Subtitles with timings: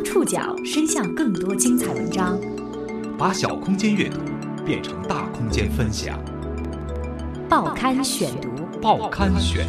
[0.00, 2.40] 将触角伸向更多精彩文章，
[3.18, 4.18] 把小空间阅读
[4.64, 6.18] 变成大空间分享。
[7.50, 8.48] 报刊选读，
[8.80, 9.66] 报刊选。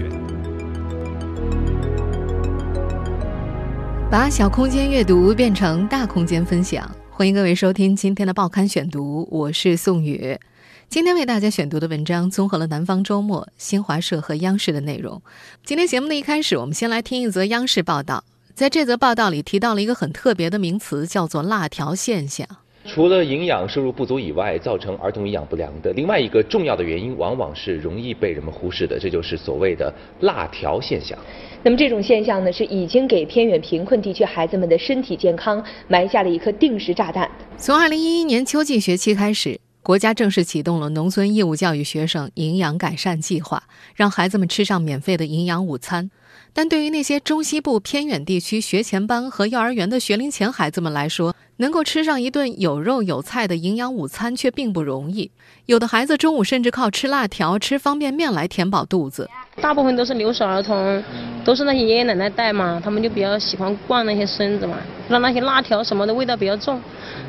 [4.10, 10.40] 把小空间阅读变成大空间分享，欢迎各位收听今天的报刊选读，我是宋宇。
[10.88, 15.22] 今天为大家选读的文章综合了《南方周末》、新华社和央视的内容。
[15.66, 18.24] 今天节目的一开始，我们先来听一则央视报道。
[18.54, 22.48] 在这则报道里提到了一个很特别的名词，叫做“辣条现象”。
[22.84, 31.18] 除了营养摄入不足以外，造成儿童营养不良的另外一个重要的原因，往往是容易被人们忽视的，这就是所谓的“辣条现象”。
[31.64, 37.30] 那么这种现象呢，是已经给偏远贫困地区孩子们的身体健康埋下了一颗定时炸弹。
[37.56, 43.64] 从二零一一年秋季学期开始，国家正式启动了农村义务教育学生营养改善计划，
[43.96, 46.12] 让孩子们吃上免费的营养午餐。
[46.54, 55.30] 但对于那些中西部偏远地区学前班和幼儿园的学龄前孩子们来说，能够吃上一顿有肉有菜的营养午餐却并不容易。
[55.68, 59.30] 有的孩子中午甚至靠吃辣条、吃方便面来填饱肚子。
[59.62, 61.04] 大部分都是留守儿童，
[61.46, 64.76] 都是那些爷爷奶奶带嘛，他们就比较喜欢惯那些孙子嘛，
[65.08, 66.82] 让那些辣条什么的味道比较重，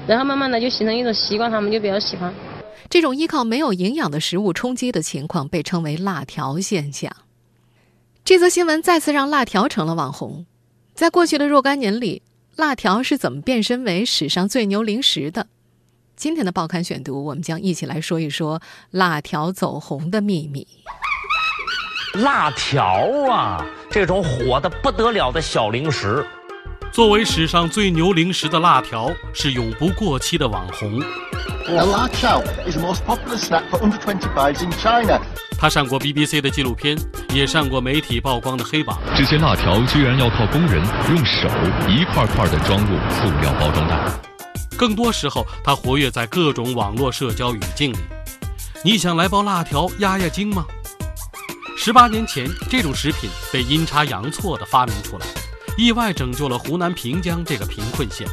[0.06, 2.32] 然后慢慢的就形成一种习惯，他们就比较喜欢。
[2.88, 7.14] 这种依靠没有营养的食物充饥的情况被称为“辣条现象”。
[8.24, 10.46] 这则新闻再次让辣条成了网红。
[10.94, 12.22] 在过去的若干年里，
[12.56, 15.46] 辣条是怎么变身为史上最牛零食的？
[16.14, 20.66] 今天的报刊选读，我们将一起来说一说辣条走红的秘密。
[22.14, 22.84] 辣条
[23.30, 26.24] 啊，这种火的不得了的小零食，
[26.92, 31.00] 作为史上最牛零食的辣条，是永不过期的网红。
[31.66, 35.18] 辣条 is the most popular snack for under twenty-fives in China.
[35.58, 36.94] 他上过 BBC 的纪录片，
[37.32, 38.98] 也上过媒体曝光的黑榜。
[39.16, 41.48] 这些辣条居然要靠工人用手
[41.88, 43.98] 一块块的装入塑料包装袋。
[44.76, 47.98] 更多时候，他活跃在各种网络社交语境里。
[48.84, 50.66] 你想来包辣条压压惊吗？
[51.74, 55.26] 十八年前，这种食品被阴差阳错地发明出来，
[55.78, 58.26] 意外拯救了湖南平江这个贫困县。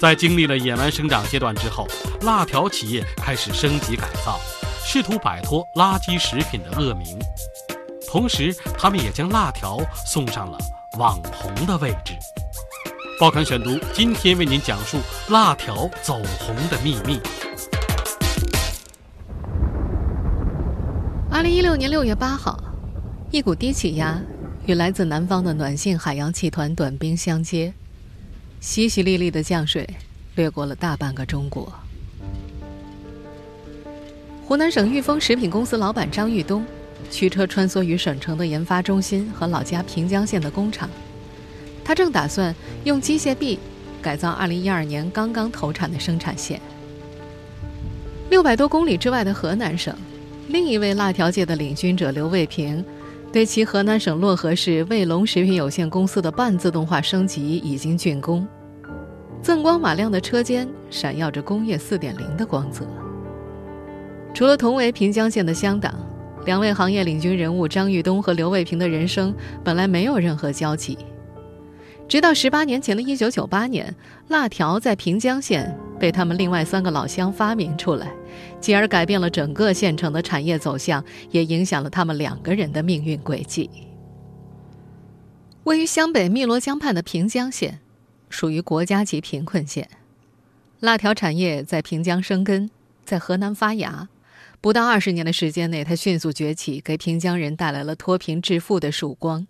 [0.00, 1.86] 在经历了野蛮生长阶段之后，
[2.22, 4.38] 辣条企业开始升级改造。
[4.86, 7.18] 试图摆脱垃圾食品的恶名，
[8.06, 10.58] 同时，他们也将辣条送上了
[10.98, 12.12] 网红的位置。
[13.18, 14.98] 报刊选读今天为您讲述
[15.30, 17.18] 辣条走红的秘密。
[21.30, 22.56] 二零一六年六月八号，
[23.30, 24.20] 一股低气压
[24.66, 27.74] 与来自南方的暖性海洋气团短兵相接，
[28.62, 29.86] 淅淅沥沥的降水
[30.36, 31.70] 掠过了大半个中国。
[34.46, 36.64] 湖南省裕丰食品公司老板张玉东，
[37.10, 40.88] 驱车穿梭于省城的研发中心和老家平江县的工厂。
[41.84, 42.54] 他正打算
[42.84, 43.58] 用机械臂
[44.00, 46.58] 改造2012年刚刚投产的生产线。
[48.30, 49.94] 六百多公里之外的河南省，
[50.48, 52.82] 另一位辣条界的领军者刘卫平，
[53.34, 58.46] 对其河南省漯河市卫龙食品有限公司的半自动化升级已经竣工，
[59.42, 62.86] 锃光瓦亮的车间闪耀着工业4.0的光泽。
[64.32, 65.92] 除了同为平江县的乡党，
[66.46, 69.34] 两位行业领军人物张玉东和刘卫平的人生
[69.64, 70.96] 本来没有任何交集。
[72.06, 73.92] 直到十八年前的一九九八年，
[74.28, 78.12] 辣条在平江县被他们另外三个老乡发明出来，
[78.60, 83.70] 继而改变了整个县城的产业走向，也影响了他们两个人的命运轨迹。
[85.62, 87.80] 位于湘北汨罗江畔的平江县，
[88.28, 89.88] 属于国家级贫困县，
[90.80, 92.68] 辣条产业在平江生根，
[93.06, 94.10] 在河南发芽。
[94.60, 99.46] 不到二十年的时间内，它迅速崛起，给平江人带来了脱贫致富的曙光。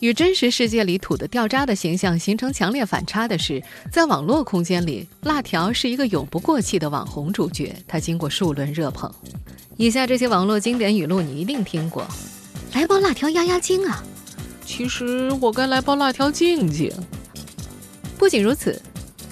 [0.00, 7.74] 与真实世界里土的掉渣的形象形成强烈反差的是，在网络空间里，辣条是一个永不过气的网红主角。
[7.86, 9.12] 他经过数轮热捧，
[9.76, 12.06] 以下这些网络经典语录你一定听过
[12.74, 14.02] ：“来包辣条压压惊啊
[14.64, 16.92] ！”“其实我该来包辣条静静。”
[18.18, 18.80] 不仅如此，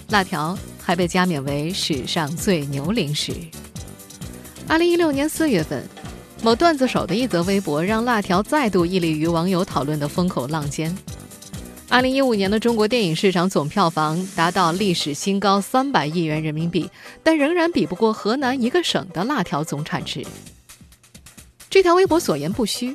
[0.09, 0.57] 辣条。
[0.87, 3.33] 还被加冕为史上最牛零食。
[4.69, 5.85] 二零一六年四月份，
[6.47, 10.97] 某段子手的一则微博让辣条再度屹立于网友讨论的风口浪尖。
[11.89, 16.89] 二零一五年的中国电影市场总票房达到历史新高三百亿元人民币，
[17.25, 20.25] 但仍然比不过河南一个省的辣条总产值。
[21.69, 22.95] 这条微博所言不虚，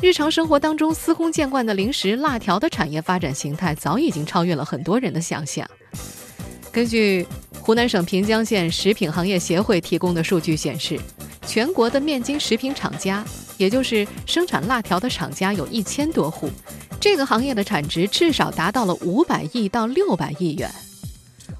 [0.00, 5.68] 日常生活当中司空见惯的零食辣条的产业发展形态，早已经超越了很多人的想象。
[6.70, 7.26] 根据
[7.60, 10.96] 湖南省平江县食品行业协会提供的数据显示，
[11.46, 13.24] 全国的面筋食品厂家，
[13.58, 16.50] 也就是生产辣条的厂家有一千多户，
[17.00, 20.70] 这个行业的产值至少达到了五百亿到六百亿元。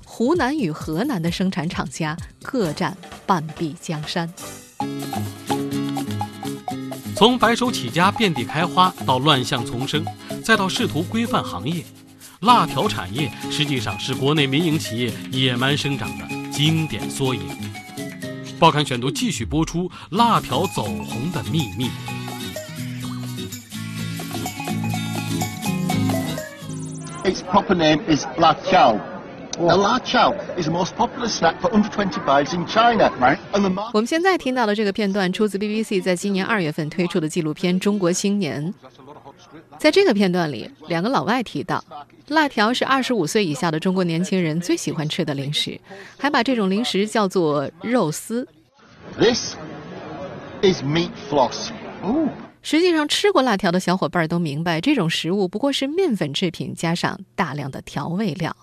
[0.05, 2.96] 湖南与河南的生产厂家各占
[3.26, 4.32] 半壁江山。
[7.17, 10.05] 从白手起家、遍地开花，到乱象丛生，
[10.44, 11.84] 再到试图规范行业，
[12.40, 17.43] 辣条产业实际上是国内民营企业野蛮生长的经典缩影。
[18.62, 21.90] 报刊选读继续播出辣条走红的秘密。
[27.24, 28.54] Its proper name is La.
[29.58, 33.10] Now, La Chow is the most popular snack for under 25s in China.
[33.20, 33.38] Right.
[33.52, 38.72] And the 我们现在听到的这个片段出自 BBC 在今年二月份推出的纪录片《中国新年》。
[39.78, 41.84] 在这个片段里，两个老外提到，
[42.28, 45.80] 辣条是二十五岁以下的中国年轻人最喜欢吃的零食，
[46.18, 48.46] 还把这种零食叫做肉丝。
[49.18, 49.54] This
[50.62, 51.70] is meat floss.
[52.62, 58.56] 实际上，吃过辣条的小伙伴都明白，这种食物不过是面粉制品加上大量的调味料。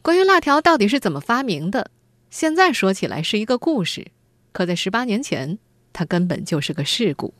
[0.00, 1.90] 关于辣条到底是怎么发明的，
[2.30, 4.06] 现在说起来是一个故事，
[4.52, 5.58] 可在十八年前，
[5.92, 7.32] 它根本就是个事故。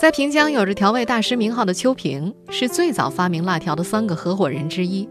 [0.00, 5.06] 在平江有着调味大师名号的邱平，是最早发明辣条的三个合伙人之一。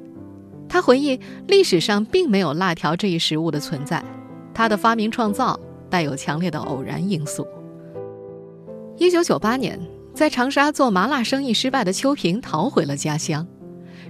[0.67, 4.03] 他回忆，历史上并没有辣条这一食物的存在，
[4.51, 5.59] 他的发明创造
[5.91, 7.45] 带有强烈的偶然因素。
[8.97, 9.79] 一九九八年，
[10.15, 13.45] 在长沙做麻辣生意失败的邱平逃回了家乡，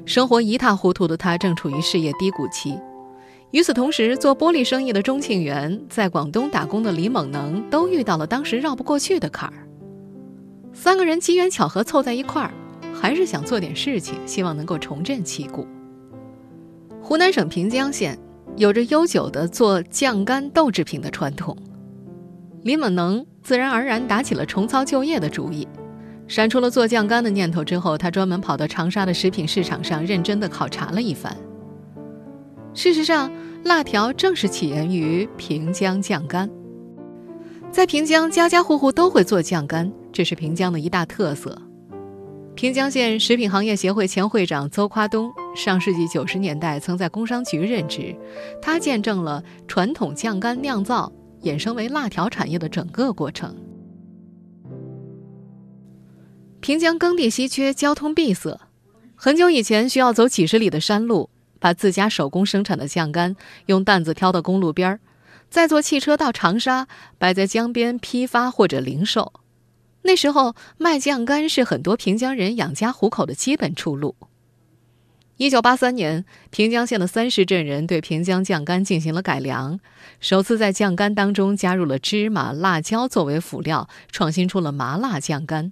[0.06, 2.80] 生活一塌糊涂的他正处于事业低谷期。
[3.52, 9.66] 与此同时，做玻璃生意的钟庆元，在广东打工的李猛能，都遇到了当时绕不过去的坎儿。
[10.74, 12.52] 三个人机缘巧合凑在一块儿，
[12.94, 15.68] 还是想做点事情，希望能够重振旗鼓。
[17.02, 18.18] 湖南省平江县
[18.56, 21.58] 有着悠久的做酱干豆制品的传统，
[22.64, 25.68] 李猛能自然而然打起了重操旧业的主意。
[26.28, 31.36] 闪出了做酱干的念头之后，他专门跑到长沙的食品市场上认真的考察了一番。
[32.76, 33.32] 事实上，
[33.64, 36.48] 辣条正是起源于平江酱干。
[37.72, 41.56] 在平江，家家户户都会做酱干，这是平江的一大特色。
[42.56, 48.16] 平江县食品行业协会前会长邹夸东，上世纪九十年代曾在工商局任职，
[48.60, 51.12] 他见证了传统酱干酿造
[51.44, 53.56] 衍生为辣条产业的整个过程。
[56.60, 58.60] 平江耕地稀缺，交通闭塞，
[59.16, 61.30] 很久以前需要走几十里的山路，
[61.60, 63.36] 把自家手工生产的酱干
[63.68, 65.00] 用担子挑到公路边儿。
[65.50, 66.88] 再坐汽车到长沙，
[67.18, 69.34] 摆在江边批发或者零售。
[70.04, 74.16] 那时候卖酱干是很多平江人养家糊口的基本出路。
[75.38, 79.80] 一九八三年，平江县的三十镇人对平江酱干进行了改良，
[80.20, 85.72] 首次在酱干当中加入了芝麻、辣椒作为辅料，创新出了麻辣酱干。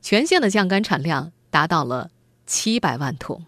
[0.00, 2.10] 全县的酱干产量达到了
[2.46, 3.44] 七百万桶。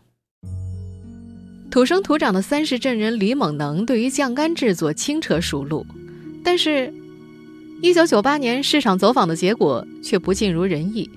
[1.70, 5.84] 土生土长的三十镇人李猛能对于酱干制作轻车熟路，
[6.42, 6.92] 但是，
[7.82, 11.10] 一九九八年市场走访的结果却不尽如人意。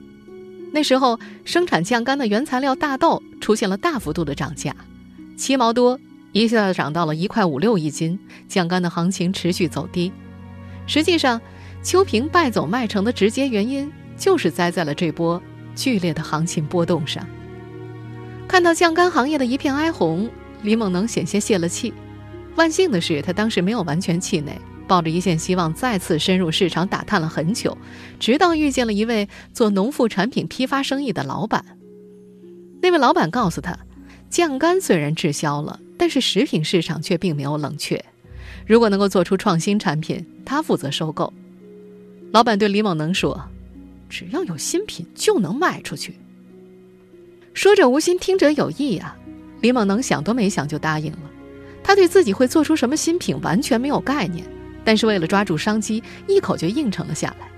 [0.73, 4.75] 那时候，生产酱干的原材料大豆出现了大幅度的涨价，
[5.37, 5.97] 七毛多
[6.33, 10.11] 一下子涨到了一块五六一斤，酱干的行情持续走低。
[10.85, 11.39] 实际上，
[11.81, 15.41] 秋萍败走麦城的直接原因就是栽在了这波
[15.73, 17.25] 剧烈的行情波动上。
[18.49, 20.27] 看到酱干行业的一片哀鸿，
[20.63, 21.93] 李猛能险些泄了气。
[22.55, 27.77] 万幸的是，他当时没有完全气馁，抱着一线希望，再次深入市场打探了很久，
[28.19, 31.63] 直到遇见了一位做农副产品批发生意的老板。
[32.81, 33.77] 那位老板告诉他，
[34.31, 38.03] 酱干虽然滞销了，但是食品市场却并没有冷却。
[38.65, 41.31] 如果能够做出创新产品，他负责收购。
[42.31, 43.47] 老板对李猛能说
[44.09, 46.15] ：“只要有新品，就能卖出去。”
[47.59, 49.17] 说者无心，听者有意啊！
[49.59, 51.19] 李猛能想都没想就答应了。
[51.83, 54.45] 他对自己会做出什么新品完全没有概念，
[54.85, 57.51] 但是为了抓住商机，一口就应承了下来。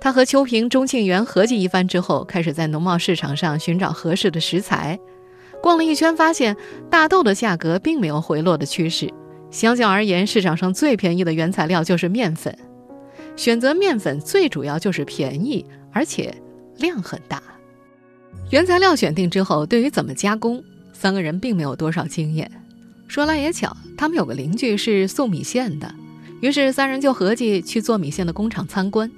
[0.00, 4.98] 他和秋萍、钟庆元合计一番之后，开始在农贸市场上寻找合适的食材。
[5.62, 6.56] 逛了一圈，发现
[6.88, 9.12] 大豆的价格并没有回落的趋势。
[9.50, 12.56] 相较而言，市场上最便宜的原材料就是面粉。
[13.36, 16.34] 选择面粉最主要就是便宜，而且
[16.78, 17.42] 量很大。
[18.50, 22.50] 原材料选定之后，对于怎么加工，三个人并没有多少经验。
[23.06, 25.94] 说来也巧，他们有个邻居是送米线的，
[26.40, 29.10] 于是三人就合计去做米线的工厂参观。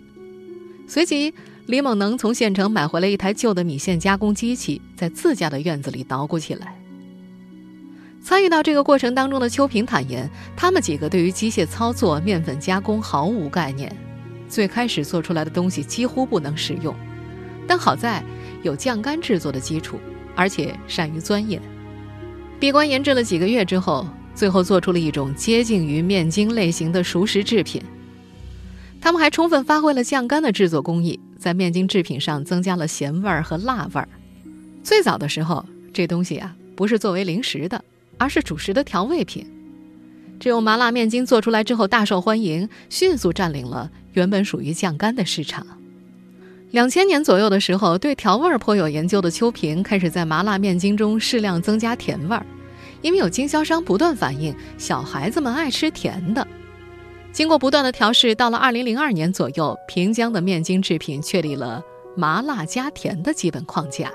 [0.86, 1.32] 随即，
[1.66, 6.74] 李猛能从县城买回来一台旧的米线加工机器，在自家的院子里捣鼓起来。
[8.22, 13.94] 参与到这个过程当中的秋萍坦言，他们几个对于机械操作、面粉加工毫无概念。
[14.48, 16.94] 最开始做出来的东西几乎不能食用，
[17.66, 18.22] 但好在
[18.62, 19.98] 有酱干制作的基础，
[20.34, 21.60] 而且善于钻研。
[22.58, 27.82] 闭关研制了几个月之后，最后做出了一种接近于面筋类型的熟食制品。
[29.00, 34.08] 他们还充分发挥了酱干的制作工艺，在面筋制品上增加了咸味儿和辣味儿。
[34.84, 37.84] 最早的时候，这东西啊不是作为零食的，
[38.16, 39.44] 而是主食的调味品。
[40.38, 45.66] 这种麻辣面筋做出来之后大受欢迎，迅速占领了原本属于酱干的市场。
[46.72, 52.46] 两千年左右的时候，对调味儿颇有研究的秋萍开始在麻辣面筋中适量增加甜味儿，
[53.02, 56.46] 因为有经销商不断反映小孩子们爱吃甜的。
[57.30, 61.82] 经过不断的调试，到了二零零二年左右，平江的面筋制品确立了
[62.16, 64.10] 麻辣加甜的基本框架。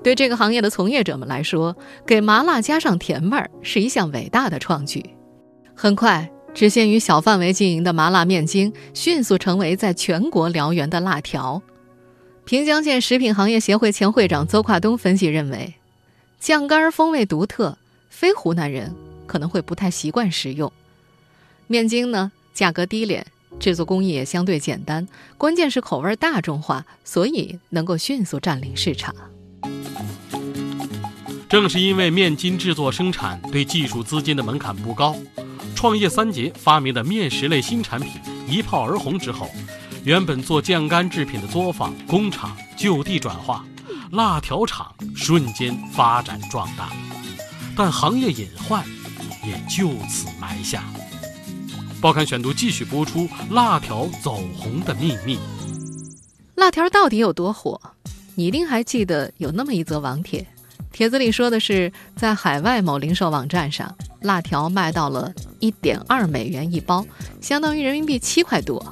[0.00, 1.76] 对这个行业的从业者们来说，
[2.06, 5.04] 给麻辣加上甜味儿是一项伟大的创举。
[5.74, 11.60] 很快，只限于小范围经营的麻辣面筋迅速成为在全国燎原的辣条。
[12.44, 15.74] 平江县食品行业协会前会长邹跨东分析认为，
[16.38, 17.76] 酱干风味独特，
[18.08, 18.94] 非湖南人
[19.26, 20.72] 可能会不太习惯食用。
[21.66, 23.26] 面筋呢，价格低廉，
[23.58, 25.08] 制作工艺也相对简单，
[25.38, 29.14] 关键是口味大众化，所以能够迅速占领市场。
[31.48, 35.16] 正是因为面筋制作生产对技术资金的门槛不高，
[35.84, 38.12] 创业三杰发明的面食类新产品
[38.48, 39.50] 一炮而红之后，
[40.02, 43.62] 原本做酱干制品的作坊工厂就地转化，
[44.12, 46.90] 辣条厂瞬间发展壮大，
[47.76, 48.82] 但行业隐患
[49.44, 50.82] 也就此埋下。
[52.00, 55.38] 报刊选读继续播出：辣条走红的秘密。
[56.54, 57.78] 辣条到底有多火？
[58.36, 60.46] 你一定还记得有那么一则网帖，
[60.90, 67.04] 帖子里说的是，在海外某零售网站上，辣条卖到了一点二美元一包，
[67.42, 68.82] 相当于人民币七块多。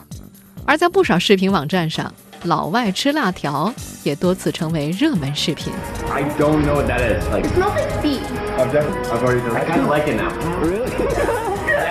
[0.67, 2.13] 而在不少视频网站上，
[2.45, 3.73] 老外吃辣条
[4.05, 5.73] 也多次成为热门视频。
[6.13, 7.25] I don't know what that is.
[7.33, 8.21] Like, It smells like beef.
[8.59, 8.85] I've done.
[9.11, 9.57] I've already done.
[9.57, 10.31] I kind of like it now.
[10.61, 10.91] Really?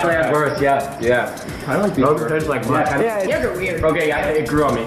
[0.00, 0.60] yeah.
[0.60, 1.28] Yeah, yeah.
[1.66, 2.06] I like beef.
[2.06, 2.86] Okay, tastes like black.
[3.00, 3.42] Yeah, yeah.
[3.42, 3.82] You're weird.
[3.82, 4.86] Okay, yeah, it grew on me.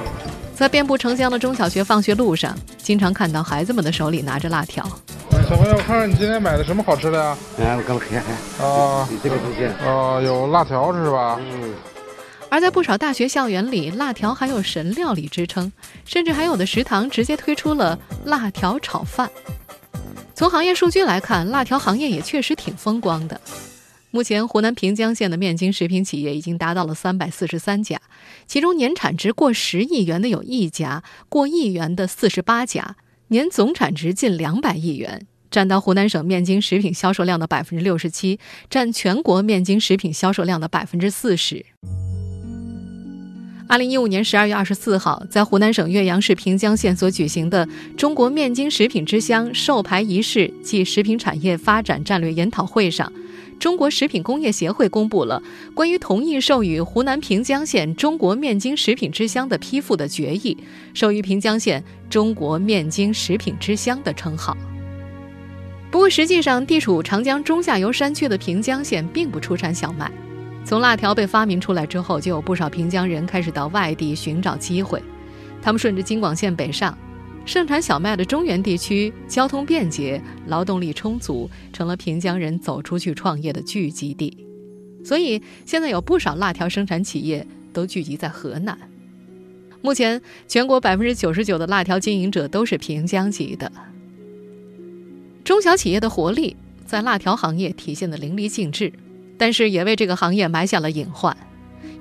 [0.55, 4.89] 在遍布城乡的中小学放学路上，经常看到孩子们的手里拿着辣条。
[5.47, 7.37] 小朋友，看看你今天买的什么好吃的呀？
[7.59, 8.67] 哎，我刚看看。
[8.67, 9.65] 啊，你 这个东西。
[9.85, 11.39] 啊，有辣条是吧？
[11.39, 11.73] 嗯。
[12.49, 15.71] 而在不少大学校园里，辣条还有神料理之称，
[16.03, 19.29] 甚至还有的食堂直接推出了辣条炒饭。
[20.33, 23.39] 从行业数据来看，辣条行业也确实挺风光的。
[24.09, 28.01] 目前，湖南平江县的面筋食品企业已经达到了三百四十三家，
[28.47, 32.95] 其中年产值过十亿元的有一家，过亿元的四十八家，
[33.27, 38.37] 年总产值近两百亿元，占到湖南省面筋食品销售量的百分之六十七，
[38.69, 41.65] 占全国面筋食品销售量的百分之四十。
[43.65, 53.09] 二零一五年十二月二十四号，在湖南省岳阳市平江县所举行的中国面筋食品之乡授牌仪式暨食品产业发展战略研讨会上，
[53.57, 55.41] 中国食品工业协会公布了
[55.73, 60.57] 关于同意授予湖南平江县中国面筋食品之乡的批复的决议，
[60.93, 64.57] 授予平江县中国面筋食品之乡的称号。
[65.95, 70.11] 不过，实际上地处长江中下游山区的平江县并不出产小麦。
[70.65, 75.01] 从辣条被发明出来之后，就有不少平江人开始到外地寻找机会。
[75.61, 76.97] 他们顺着京广线北上，
[77.45, 84.45] 盛产小麦的中原地区交通便捷，劳动力充足，成了平江人走出去创业的聚集地。
[85.01, 88.77] 所以现在有不少辣条生产企业都聚集在河南。
[89.81, 93.71] 目前，全国百分之九十九的辣条经营者都是平江籍的。
[95.45, 98.91] 中小企业的活力在辣条行业体现的淋漓尽致。
[99.37, 101.35] 但是也为这个行业埋下了隐患。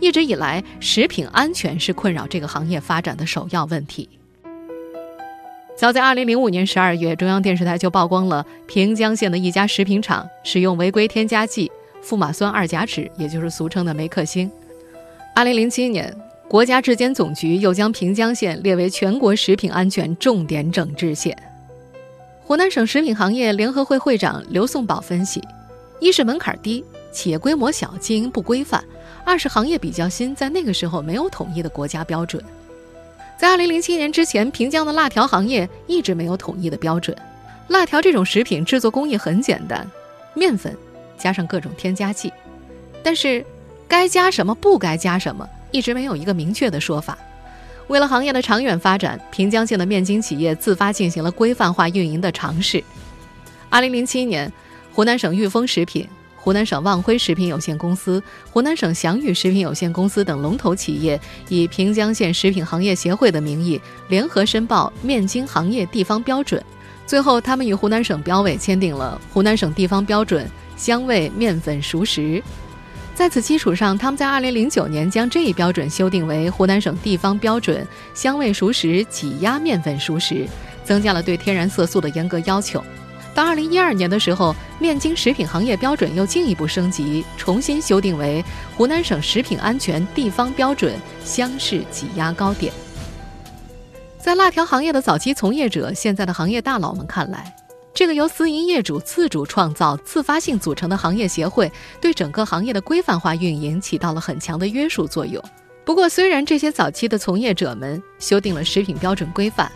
[0.01, 4.09] 一直以来，食品安全是困扰这个行业发展的首要问题。
[5.77, 11.69] 早在2005年12月，中央电视台就曝光了平江县的一家食品厂使用违规添加剂
[12.01, 14.49] 富马酸二甲酯，也就是俗称的梅克星。
[15.35, 16.17] 2007年，
[16.49, 21.37] 国家质监总局又将平江县列为全国食品安全重点整治县。
[22.47, 25.43] 湖南省食品行业联合会会长刘颂宝分析：
[25.99, 26.85] 一是门槛低。
[27.11, 28.83] 企业规模小，经营不规范；
[29.25, 32.43] 二是行业比较新，在那个时候没有统一的国家标准。
[33.39, 37.17] 在二零零七年之前，平江的辣条行业一直没有统一的标准。
[37.69, 39.89] 辣条这种食品制作工艺很简单，
[40.35, 40.77] 面粉
[41.17, 42.31] 加上各种添加剂，
[43.03, 43.43] 但是
[43.89, 47.17] 该加什么不该加什么，一直没有一个明确的说法。
[47.89, 52.83] 为了行业的长远发展，平江县的面筋企业自发进行了规范化运营的尝试。
[53.69, 54.51] 二零零七年，
[54.93, 56.09] 湖南省裕丰食品。
[56.37, 66.63] 湖南省望辉食品有限公司、湖南省祥宇食品有限公司等龙头企业，以平江县食品行业协会的名义联合申报面筋行业地方标准。
[67.07, 72.43] 最后，他们与湖南省标委签订了湖南省地方标准香味面粉熟食。
[73.15, 80.45] 在此基础上，他们在2009年将这一标准修订为湖南省地方标准香味熟食挤压面粉熟食，
[80.85, 82.85] 增加了对天然色素的严格要求。
[83.33, 88.45] 到2012年的时候，面筋食品行业标准又进一步升级，重新修订为
[88.77, 90.93] 湖南省食品安全地方标准
[91.25, 92.73] 香式挤压糕点。
[94.19, 97.55] 在辣条行业的早期从业者，现在的行业大佬们看来，
[97.95, 101.71] 这个由私营业主自主创造、自发性组成的行业协会，
[102.01, 105.41] 对整个行业的规范化运营起到了很强的约束作用。
[105.85, 109.71] 不过，虽然这些早期的从业者们修订了食品标准规范，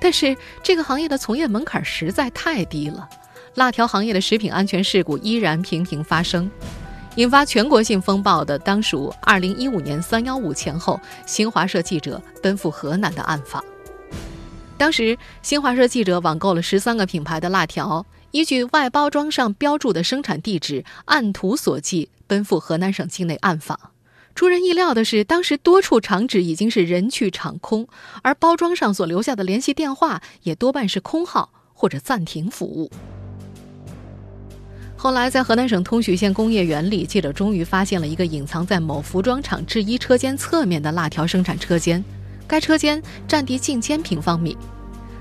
[0.00, 3.06] 但是这个行业的从业门槛实在太低了，
[3.56, 6.50] 辣条行业的食品安全事故依然频频发生。
[7.16, 13.62] 引发全国性风暴的，当属2015年3幺五前后，新华社记者奔赴河南的暗访。
[14.80, 23.78] 当时，新华社记者网购了十三个品牌的辣条，依据外包装上标注的生产地址，按图索骥奔赴河南省境内暗访。
[24.34, 27.86] 出人意料的是，当时多处厂址已经是人去厂空，
[28.22, 32.90] 而包装上所留下的联系电话也多半是空号或者暂停服务。
[34.96, 42.02] 后来，在河南省通许县工业园里，记者终于发现了一个隐藏在某服装厂制衣车间侧面的辣条生产车间。
[42.50, 44.56] 该车间占地近千平方米。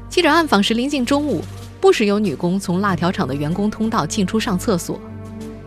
[0.10, 1.44] 记者暗访时临近中午，
[1.80, 5.00] 不时有女工从辣条厂的员工通道进出上厕所。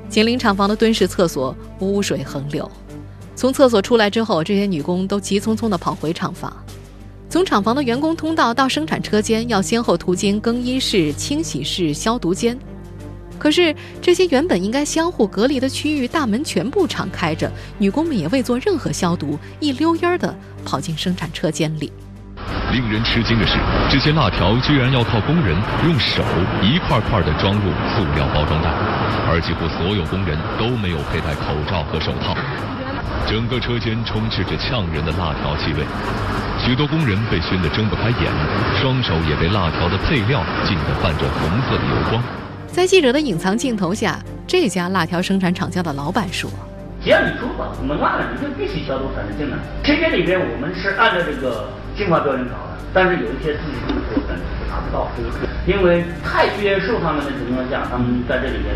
[0.08, 2.68] 紧邻厂房的蹲式厕所污水横流。
[3.36, 6.52] 从厕所出来之后，这些女工都急匆匆地跑回厂房。
[7.30, 12.58] 从厂房的员工通道到生产车间，要先后途经更衣室、清洗室、消毒间。
[13.42, 20.32] 可是这些原本应该相互隔离的区域，大门全部敞开着，女工们也未做任何消毒，一溜烟儿的
[20.64, 21.92] 跑进生产车间里。
[22.70, 23.58] 令人吃惊的是，
[23.90, 26.22] 这些辣条居然要靠工人用手
[26.62, 28.70] 一块块的装入塑料包装袋，
[29.26, 32.36] 而几乎所有工人都没有佩戴口罩和手套。
[33.26, 35.82] 整个车间充斥着呛人的辣条气味，
[36.62, 38.30] 许多工人被熏得睁不开眼，
[38.78, 42.22] 双手也被辣条的配料浸得泛着红色的油光。
[42.72, 46.48] 在记者的隐藏镜头下，这家辣条生产厂家的老板说
[47.04, 49.58] ：“只要你出口，我们辣了你就必须消毒才能进来。
[49.84, 55.06] 车间里边我们是按照这个净化标准搞的，但是有一些自己进口可能是达不到，
[55.66, 58.74] 因为太约束他们的情况下，他们在这里边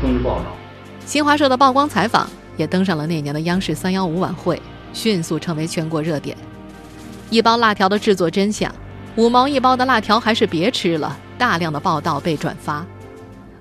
[0.00, 0.56] 工作不好找。”
[1.04, 4.60] 新华社的曝光采访也登上了那年的央视三幺五晚会，
[4.94, 6.34] 迅速成为全国热点。
[7.28, 8.74] 一包辣条的制作真相，
[9.16, 11.14] 五毛一包的辣条还是别吃了。
[11.36, 12.82] 大量的报道被转发。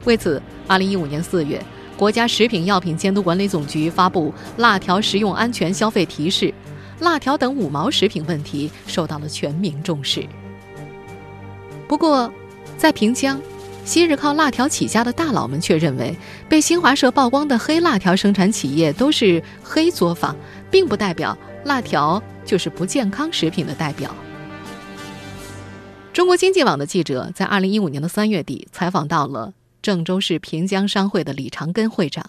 [0.05, 1.61] 为此，2015年4月，
[1.97, 6.53] 国家食品药品监督管理总局发布辣条食用安全消费提示，
[6.99, 10.25] 辣条等五毛食品问题受到了全民重视。
[11.87, 12.31] 不过，
[12.77, 13.39] 在平江，
[13.83, 16.15] 昔日靠辣条起家的大佬们却认为，
[16.47, 20.35] 被新华社曝光的黑辣条生产企业都是黑作坊，
[20.71, 24.13] 并不代表辣条就是不健康食品的代表。
[26.13, 29.53] 中国经济网的记者在2015年的3月底采访到了。
[29.85, 32.27] 郑州市平江商会的李长根会长，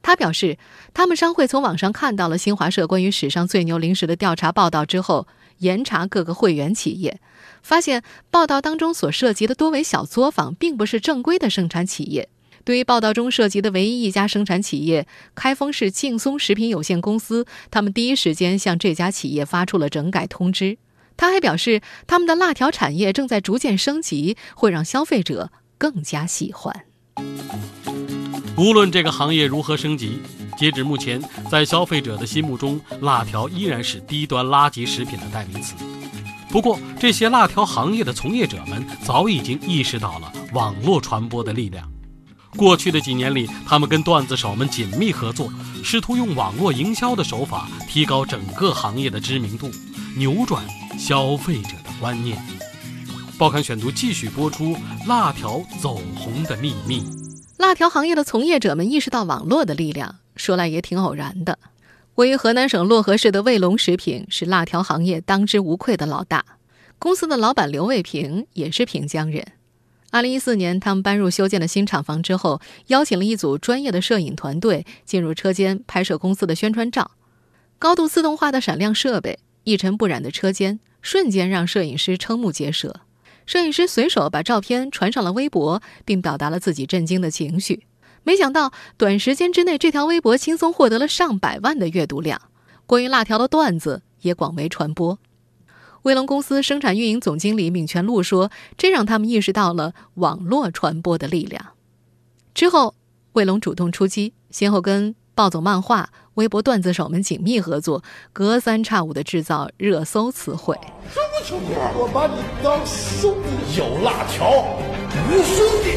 [0.00, 0.58] 他表示，
[0.94, 7.20] 他们商会从网上看到了新华社关于史上最牛零食的调查报道之后，严查各个会员企业，
[7.64, 12.28] 发现报道当中所涉及的多为小作坊，并不是正规的生产企业。
[12.62, 20.78] 对于报道中涉及的唯一一家生产企业开封市劲松食品有限公司，他们第一时间向这家企业发出了整改通知。
[21.16, 25.50] 他还表示，他们的辣条产业正在逐渐升级，会让消费者。
[25.78, 26.84] 更加喜欢。
[28.56, 30.20] 无论这个行业如何升级，
[30.58, 35.74] 截止目前，在消费者的心目中，辣条依然是低端垃圾食品的代名词。
[36.50, 41.88] 不过，这些辣条行业的从业者们早已经意识到了网络传播的力量。
[42.56, 45.52] 过去的几年里，他们跟段子手们紧密合作，
[45.84, 49.70] 试图用网络营销的手法提高整个行业的知名度，
[50.16, 50.64] 扭转
[50.98, 52.42] 消费者的观念。
[53.38, 57.04] 报刊选读继续播出：辣条走红的秘密。
[57.56, 61.56] 辣条行业的从业者们意识到网络的力量，说来也挺偶然的。
[62.16, 66.44] 位于河南省漯河市的卫龙食品是辣条行业当之无愧的老大，
[66.98, 69.46] 公司的老板刘卫平也是平江人。
[70.10, 77.12] 二零一四年，他们搬入修建的新厂房之后，邀请了一组专业的摄影团队进入车间拍摄公司的宣传照。
[77.78, 83.02] 高度自动化的闪亮设备，一尘不染的车间，瞬间让摄影师瞠目结舌。
[83.48, 87.86] 摄影师随手把照片传上了微博，并表达了自己震惊的情绪。
[88.22, 92.38] 没想到短时间之内，这条微博轻松获得了上百万的阅读量，
[92.84, 95.18] 关于辣条的段子也广为传播。
[96.02, 101.68] 卫龙公司生产运营总经理闵全禄说：“这让他们意识到了网络传播的力量。”
[102.52, 102.94] 之后，
[103.32, 110.76] 卫龙主动出击，先后跟暴走漫画、微博段子手们紧密合作，隔三差五的制造热搜词汇。
[111.12, 114.50] 什么情况，我把你当兄弟，有辣条
[115.30, 115.92] 无兄弟。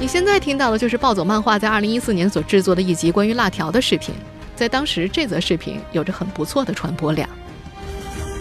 [0.00, 4.14] 你现在听到的就是暴走漫画在二零一四年所制作的一集关于辣条的视频，
[4.54, 7.28] 在当时这则视频有着很不错的传播量。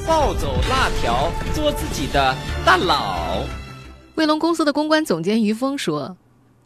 [0.05, 3.41] 暴走辣条，做自己的大佬。
[4.13, 6.15] 卫龙公司的公关总监于峰说：“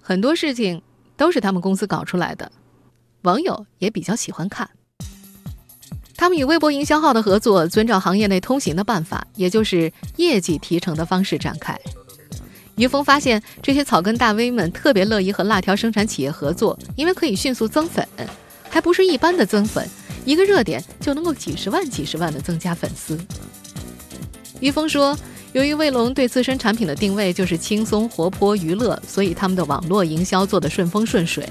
[0.04, 0.82] 很多事情
[1.16, 2.52] 都是他们公司搞出来的，
[3.30, 4.68] 网友也比较喜欢看。
[6.18, 11.80] 他们与微博营销号的合作，遵照行业内通行的办法，也就是业绩提成的方式展开。
[12.76, 18.04] 于峰发现，这些草根大 V 们特别乐意和辣条生产企业合作，因为可以迅速增粉，
[18.68, 19.88] 还不是一般的增粉。”
[20.26, 23.18] 一个热点就能够几十万、几十万的增加粉丝。
[24.60, 25.18] 于峰说
[25.54, 31.48] ：“由于卫龙对自身产品的定位就是轻松、活泼、娱乐，所以他们的网络营销做得顺风顺水。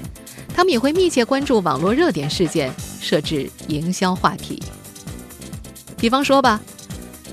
[0.59, 2.69] 他们也会密切关注网络热点事件，
[2.99, 4.61] 设置营销话题。
[5.95, 6.59] 比方说吧，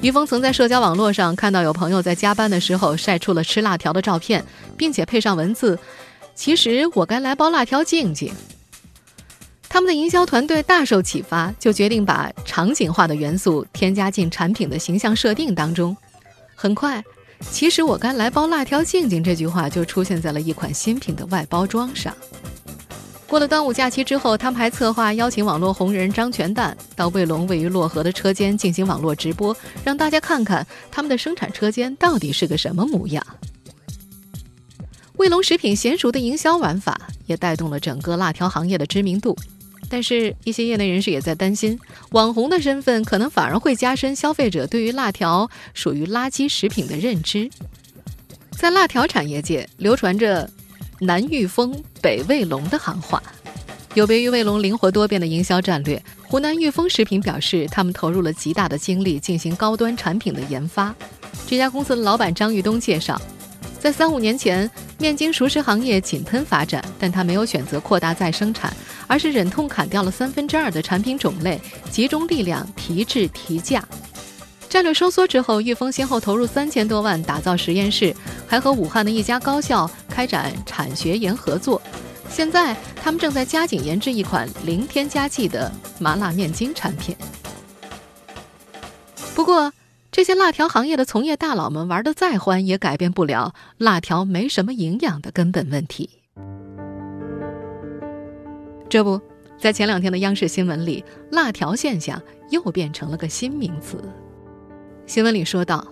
[0.00, 4.44] 于峰曾在社交网络上看到有朋友在加班的时候晒出了吃辣条的照片，
[4.76, 5.76] 并且配上文字
[6.36, 8.32] ：‘其实我该来包辣条静静。’”
[9.68, 15.96] 他们的营销团队大受启发，就决定把场景化的元素添加进产品的形象设定当中。
[16.54, 17.02] 很快，
[17.50, 22.14] 其实我该来包辣条静静这句话就出现在了一款新品的外包装上。
[23.28, 33.26] 过了端午假期之后，他们还策划邀请网络红人张全蛋到卫龙位于漯河的车间进行网络直播，让大家看看他们的生产车间到底是个什么模样。
[35.16, 39.36] 卫龙食品娴熟的营销玩法也带动了整个辣条行业的知名度。
[39.88, 41.78] 但是，一些业内人士也在担心，
[42.10, 47.48] 网红的身份可能反而会加深消费者对于辣条属于垃圾食品的认知。
[48.50, 50.50] 在辣条产业界，流传着
[51.00, 53.22] “南御风，北卫龙”的行话。
[53.94, 60.94] 有别于卫龙灵活多变的营销战略，湖南御风食品表示，他们投入了极大的精力进行高端产品的研发。
[61.46, 63.20] 这家公司的老板张玉东介绍。
[63.78, 68.74] 在三五年前，面筋熟食行业井喷发展，但他没有选择扩大再生产，
[69.06, 73.86] 而是忍痛砍掉了三分之二的产品种类，集中力量提质提价。
[74.68, 78.14] 战略收缩之后，裕丰先后投入三千多万打造实验室，
[78.46, 81.78] 还和武汉的一家高校开展产学研合作。
[82.30, 87.14] 现在，他们正在加紧研制一款零添加剂的麻辣面筋产品。
[89.34, 89.70] 不过，
[90.10, 96.08] 这些辣条行业的从业大佬们玩得再欢，也改变不了辣条没什么营养的根本问题。
[98.88, 99.20] 这不
[99.60, 104.02] 在前两天的央视新闻里，辣条现象又变成了个新名词。
[105.04, 105.86] 新闻里说到，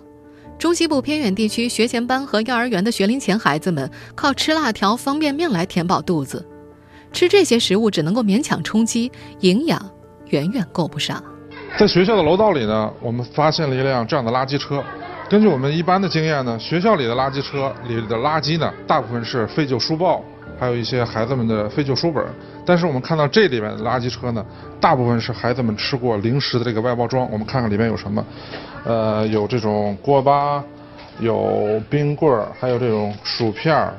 [0.57, 6.45] 中西部偏远地区学前班和幼儿园的学龄前孩子们靠吃辣条、方便面来填饱肚子，
[7.11, 9.79] 吃这些食物只能够勉强充饥，营养
[10.29, 11.21] 远远够不上。
[11.77, 14.83] 在学校的楼道里呢，我们发现了一辆这样的垃圾车。
[15.29, 20.23] 根据我们一般的经验呢，学校里的垃圾车里的垃圾呢，大部分是废旧书报，
[20.59, 22.23] 还有一些孩子们的废旧书本。
[22.65, 24.43] 但是我们看到这里面的垃圾车呢，
[24.79, 27.29] 大部分是孩子们吃过零食的这个外包装。
[27.31, 28.25] 我们看看里面有什么，
[28.83, 30.63] 呃，有这种锅巴，
[31.19, 33.93] 有冰棍儿，还有这种薯片儿，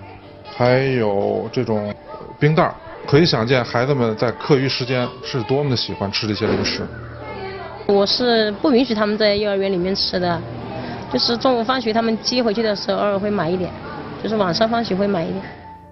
[0.57, 1.95] 还有这种
[2.41, 2.75] 冰袋儿。
[3.07, 6.83] 可以想见，孩子们在课余时间是多么的喜欢吃这些零食。
[7.87, 10.41] 我是不允许他们在幼儿园里面吃的，
[11.13, 13.71] 就是中午放学他们接回去的时候，偶尔会买一点，
[14.21, 15.45] 就是晚上放学会买一点。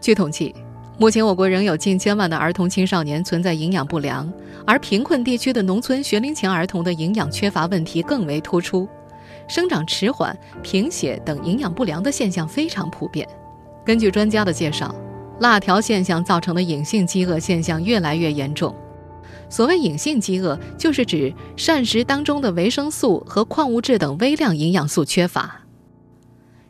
[0.05, 0.55] 据统计，
[0.99, 4.31] 目前我国仍有近千万的儿童青少年存在营养不良，
[4.67, 8.87] 而贫困地区的农村学龄前儿童的营养缺乏问题更为突出，
[9.49, 13.27] 生长迟缓、贫血等营养不良的现象非常普遍。
[13.83, 14.95] 根据专家的介绍，
[15.41, 18.77] 辣条现象造成的隐性饥饿现象越来越严重。
[19.49, 25.63] 所谓隐性饥饿，就是指膳食当中的维生素和矿物质等微量营养素缺乏。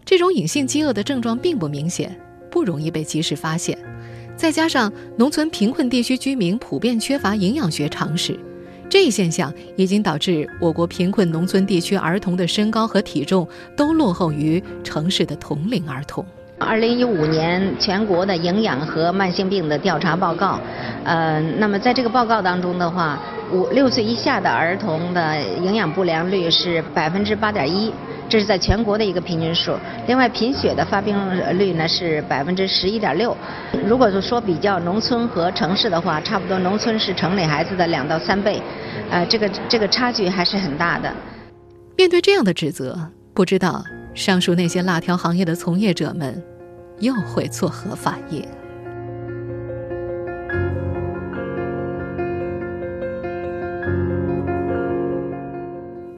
[0.05, 2.16] 这种隐性饥饿的症状并不明显，
[2.54, 3.76] 不容易被及时发现，
[4.36, 8.38] 再加上农村贫困地区居民普遍缺乏营养学常识，
[8.88, 16.24] 这一现象已经导致我国贫困农村地区儿童的身高和体重都落后于城市的同龄儿童。
[16.58, 20.58] 二零一五年全国的营养和慢性病的调查报告，
[21.04, 23.18] 呃，那么在这个报告当中的话，
[23.50, 27.92] 五六岁以下的儿童的营养不良率是百分之八点一，
[28.28, 29.76] 这是在全国的一个平均数。
[30.06, 31.16] 另外，贫血的发病
[31.58, 33.36] 率呢是百分之十一点六。
[33.84, 38.62] 如果说比较农村和城市的话，差不多农村是城里孩子的两到三倍，
[39.10, 41.12] 呃，这个这个差距还是很大的。
[41.96, 43.84] 面对这样的指责，不知道
[44.14, 46.40] 上述那些辣条行业的从业者们
[47.00, 48.46] 又会作何反应？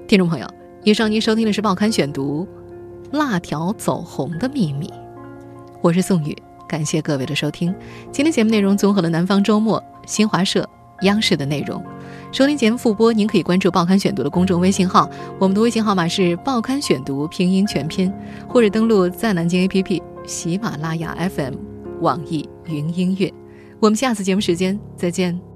[0.07, 0.47] 听众朋友，
[0.85, 2.47] 以上您收听的是《报刊选读》，
[3.19, 4.93] 辣条走红的秘密。
[5.81, 6.37] 我是宋宇，
[6.69, 7.75] 感谢各位的收听。
[8.13, 10.69] 今天节目内容综合了南方周末、新华社、
[11.01, 11.83] 央视的内容。
[12.33, 15.09] 收听节目复播，您可以关注《报刊选读》的公众微信号，
[15.39, 18.13] 我们的微信号码是《报刊选读》拼音全拼，
[18.49, 21.55] 或者登录在南京 APP、喜马拉雅 FM、
[22.01, 23.33] 网易云音乐。
[23.81, 25.56] 我们下次节目时间再见。